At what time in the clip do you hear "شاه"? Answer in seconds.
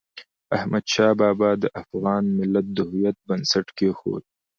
0.93-1.13